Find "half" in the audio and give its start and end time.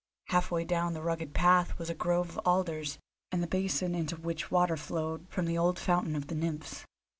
0.29-0.49